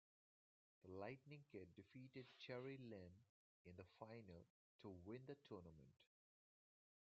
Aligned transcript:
The 0.83 0.89
Lightning 0.89 1.43
Kid 1.51 1.75
defeated 1.75 2.25
Jerry 2.39 2.75
Lynn 2.81 3.21
in 3.67 3.75
the 3.77 3.85
final 3.99 4.47
to 4.81 4.89
win 5.05 5.27
the 5.27 5.35
tournament. 5.47 5.93